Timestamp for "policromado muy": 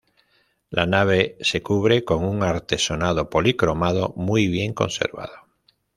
3.29-4.47